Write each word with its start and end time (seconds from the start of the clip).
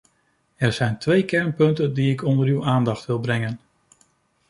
Er 0.55 0.73
zijn 0.73 0.97
twee 0.97 1.25
kernpunten 1.25 1.93
die 1.93 2.11
ik 2.11 2.23
onder 2.23 2.47
uw 2.47 2.63
aandacht 2.65 3.05
wil 3.05 3.19
brengen. 3.19 3.59